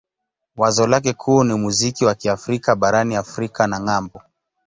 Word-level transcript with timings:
Wazo 0.57 0.87
lake 0.87 1.13
kuu 1.13 1.43
ni 1.43 1.53
muziki 1.53 2.05
wa 2.05 2.15
Kiafrika 2.15 2.75
barani 2.75 3.15
Afrika 3.15 3.67
na 3.67 3.79
ng'ambo. 3.81 4.21